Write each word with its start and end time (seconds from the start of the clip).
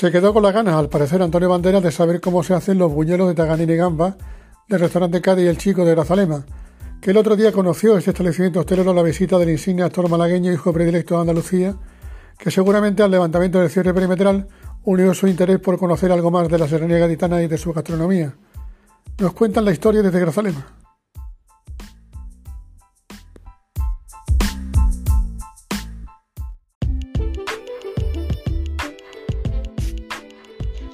Se 0.00 0.10
quedó 0.10 0.32
con 0.32 0.42
las 0.42 0.54
ganas, 0.54 0.76
al 0.76 0.88
parecer, 0.88 1.20
Antonio 1.20 1.50
Banderas 1.50 1.82
de 1.82 1.92
saber 1.92 2.22
cómo 2.22 2.42
se 2.42 2.54
hacen 2.54 2.78
los 2.78 2.90
buñuelos 2.90 3.28
de 3.28 3.34
Taganini 3.34 3.74
y 3.74 3.76
Gamba 3.76 4.16
del 4.66 4.80
restaurante 4.80 5.20
Cádiz 5.20 5.46
El 5.46 5.58
Chico 5.58 5.84
de 5.84 5.90
Grazalema, 5.90 6.42
que 7.02 7.10
el 7.10 7.18
otro 7.18 7.36
día 7.36 7.52
conoció 7.52 7.98
este 7.98 8.12
establecimiento 8.12 8.60
hostelero 8.60 8.94
la 8.94 9.02
visita 9.02 9.36
del 9.36 9.50
insigne 9.50 9.82
actor 9.82 10.08
malagueño 10.08 10.50
hijo 10.54 10.72
predilecto 10.72 11.16
de 11.16 11.20
Andalucía, 11.20 11.74
que 12.38 12.50
seguramente 12.50 13.02
al 13.02 13.10
levantamiento 13.10 13.60
del 13.60 13.68
cierre 13.68 13.92
perimetral 13.92 14.48
unió 14.84 15.12
su 15.12 15.26
interés 15.26 15.58
por 15.58 15.78
conocer 15.78 16.10
algo 16.10 16.30
más 16.30 16.48
de 16.48 16.58
la 16.58 16.66
serranía 16.66 16.96
gaditana 16.96 17.42
y 17.42 17.46
de 17.46 17.58
su 17.58 17.74
gastronomía. 17.74 18.32
Nos 19.18 19.34
cuentan 19.34 19.66
la 19.66 19.72
historia 19.72 20.00
desde 20.00 20.18
Grazalema. 20.18 20.79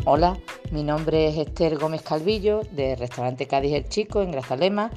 Hola, 0.09 0.39
mi 0.71 0.85
nombre 0.85 1.27
es 1.27 1.37
Esther 1.37 1.79
Gómez 1.79 2.01
Calvillo, 2.01 2.61
del 2.71 2.97
restaurante 2.97 3.49
Cádiz 3.49 3.73
El 3.73 3.89
Chico, 3.89 4.23
en 4.23 4.31
Grazalema, 4.31 4.93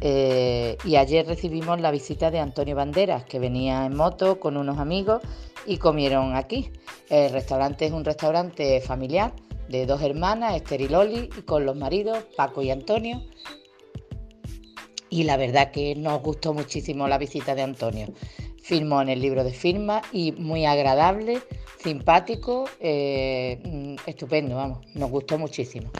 eh, 0.00 0.78
y 0.84 0.94
ayer 0.94 1.26
recibimos 1.26 1.80
la 1.80 1.90
visita 1.90 2.30
de 2.30 2.38
Antonio 2.38 2.76
Banderas, 2.76 3.24
que 3.24 3.40
venía 3.40 3.84
en 3.84 3.96
moto 3.96 4.38
con 4.38 4.56
unos 4.56 4.78
amigos 4.78 5.20
y 5.66 5.78
comieron 5.78 6.36
aquí. 6.36 6.70
El 7.10 7.32
restaurante 7.32 7.86
es 7.86 7.92
un 7.92 8.04
restaurante 8.04 8.80
familiar 8.80 9.32
de 9.68 9.84
dos 9.84 10.00
hermanas, 10.00 10.54
Esther 10.54 10.82
y 10.82 10.88
Loli, 10.88 11.28
y 11.36 11.42
con 11.42 11.66
los 11.66 11.74
maridos, 11.74 12.18
Paco 12.36 12.62
y 12.62 12.70
Antonio. 12.70 13.20
Y 15.10 15.24
la 15.24 15.36
verdad 15.36 15.72
que 15.72 15.96
nos 15.96 16.22
gustó 16.22 16.54
muchísimo 16.54 17.08
la 17.08 17.18
visita 17.18 17.56
de 17.56 17.62
Antonio. 17.62 18.06
Firmó 18.62 19.02
en 19.02 19.08
el 19.08 19.20
libro 19.20 19.42
de 19.42 19.52
firma 19.52 20.02
y 20.12 20.32
muy 20.32 20.64
agradable 20.66 21.40
simpático, 21.82 22.64
eh, 22.78 23.96
estupendo, 24.06 24.54
vamos, 24.54 24.78
nos 24.94 25.10
gustó 25.10 25.36
muchísimo. 25.36 25.90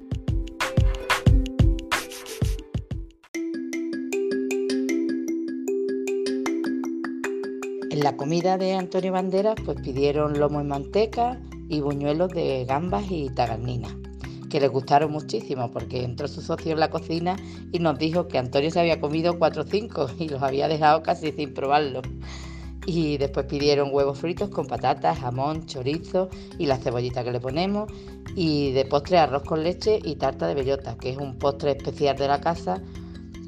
En 7.91 8.01
la 8.01 8.17
comida 8.17 8.57
de 8.59 8.75
Antonio 8.75 9.13
Banderas 9.13 9.57
pues 9.65 9.81
pidieron 9.83 10.39
lomo 10.39 10.61
en 10.61 10.69
manteca 10.69 11.41
y 11.69 11.81
buñuelos 11.81 12.31
de 12.31 12.65
gambas 12.65 13.05
y 13.11 13.29
tagarnina, 13.31 13.89
que 14.51 14.61
les 14.61 14.71
gustaron 14.71 15.11
muchísimo 15.11 15.71
porque 15.73 16.05
entró 16.05 16.29
su 16.29 16.41
socio 16.41 16.73
en 16.73 16.81
la 16.81 16.91
cocina 16.91 17.37
y 17.73 17.81
nos 17.81 17.99
dijo 17.99 18.29
que 18.29 18.39
Antonio 18.39 18.71
se 18.71 18.79
había 18.79 19.01
comido 19.01 19.39
cuatro 19.39 19.63
o 19.63 19.67
cinco 19.67 20.07
y 20.19 20.29
los 20.29 20.43
había 20.43 20.69
dejado 20.69 21.03
casi 21.03 21.33
sin 21.33 21.53
probarlo 21.55 22.03
y 22.87 23.17
después 23.19 23.47
pidieron 23.47 23.91
huevos 23.93 24.19
fritos 24.19 24.51
con 24.51 24.67
patatas, 24.67 25.19
jamón, 25.19 25.67
chorizo 25.67 26.29
y 26.59 26.67
la 26.67 26.79
cebollita 26.79 27.23
que 27.25 27.33
le 27.33 27.41
ponemos 27.41 27.91
y 28.35 28.73
de 28.73 28.85
postre 28.85 29.19
arroz 29.19 29.43
con 29.45 29.63
leche 29.63 30.01
y 30.03 30.17
tarta 30.17 30.47
de 30.47 30.55
bellota, 30.55 30.97
que 30.97 31.11
es 31.11 31.17
un 31.17 31.39
postre 31.39 31.73
especial 31.73 32.17
de 32.17 32.29
la 32.29 32.41
casa 32.41 32.83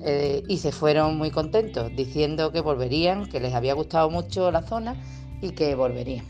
eh, 0.05 0.43
y 0.49 0.59
se 0.59 0.71
fueron 0.71 1.17
muy 1.17 1.31
contentos 1.31 1.91
diciendo 1.97 2.53
que 2.53 2.61
volverían, 2.61 3.27
que 3.27 3.41
les 3.41 3.55
había 3.55 3.75
gustado 3.75 4.11
mucho 4.11 4.51
la 4.51 4.63
zona 4.63 4.97
y 5.41 5.51
que 5.51 5.75
volverían. 5.75 6.27